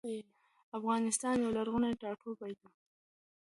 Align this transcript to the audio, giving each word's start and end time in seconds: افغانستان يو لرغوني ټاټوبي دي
افغانستان 0.77 1.35
يو 1.43 1.51
لرغوني 1.57 1.91
ټاټوبي 2.01 2.51
دي 2.59 2.69